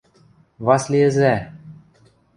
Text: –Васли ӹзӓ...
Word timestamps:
–Васли 0.65 0.99
ӹзӓ... 1.09 1.33